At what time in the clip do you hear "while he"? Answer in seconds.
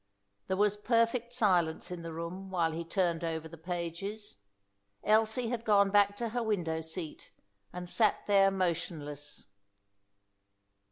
2.49-2.83